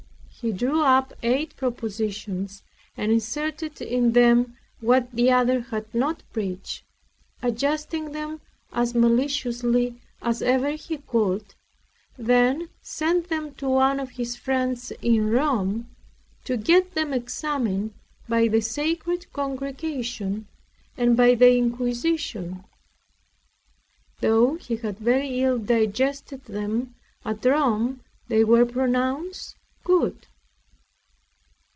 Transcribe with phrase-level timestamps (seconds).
[0.43, 2.63] He drew up eight propositions,
[2.97, 6.83] and inserted in them what the other had not preached,
[7.43, 8.41] adjusting them
[8.73, 11.45] as maliciously as ever he could,
[12.17, 15.95] then sent them to one of his friends in Rome,
[16.45, 17.93] to get them examined
[18.27, 20.47] by the Sacred Congregation,
[20.97, 22.63] and by the Inquisition.
[24.21, 30.25] Though he had very illy digested them, at Rome they were pronounced good.